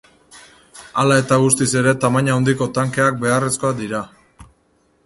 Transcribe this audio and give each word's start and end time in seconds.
Hala 1.01 1.17
eta 1.23 1.37
gutiz 1.43 1.67
ere 1.83 1.93
tamaina 2.07 2.35
handiko 2.39 2.69
tankeak 2.79 3.21
beharrezkoak 3.27 3.79
dira. 3.85 4.03